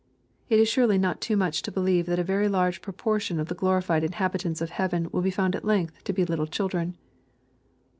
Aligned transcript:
It 0.49 0.59
is 0.59 0.67
surely 0.67 0.97
not 0.97 1.21
too 1.21 1.37
much 1.37 1.61
to 1.61 1.71
believe 1.71 2.07
that 2.07 2.17
a 2.17 2.23
very 2.23 2.47
large 2.49 2.81
proportion 2.81 3.39
of 3.39 3.49
the 3.49 3.53
glorified 3.53 4.03
inhabitants 4.03 4.59
of 4.59 4.71
heaven 4.71 5.07
will 5.11 5.21
be 5.21 5.29
found 5.29 5.55
at 5.55 5.63
length 5.63 6.03
to 6.05 6.11
be 6.11 6.25
little 6.25 6.47
children. 6.47 6.97